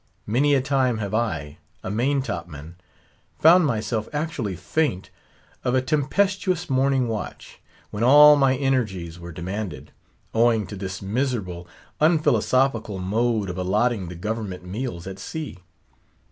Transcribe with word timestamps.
Many 0.25 0.55
a 0.55 0.61
time 0.63 0.97
have 0.97 1.13
I, 1.13 1.59
a 1.83 1.91
maintop 1.91 2.47
man, 2.47 2.75
found 3.37 3.67
myself 3.67 4.09
actually 4.11 4.55
faint 4.55 5.11
of 5.63 5.75
a 5.75 5.81
tempestuous 5.83 6.71
morning 6.71 7.07
watch, 7.07 7.59
when 7.91 8.01
all 8.03 8.35
my 8.35 8.55
energies 8.55 9.19
were 9.19 9.31
demanded—owing 9.31 10.65
to 10.65 10.75
this 10.75 11.03
miserable, 11.03 11.67
unphilosophical 12.01 12.97
mode 12.97 13.47
of 13.47 13.59
allotting 13.59 14.07
the 14.07 14.15
government 14.15 14.65
meals 14.65 15.05
at 15.05 15.19
sea. 15.19 15.59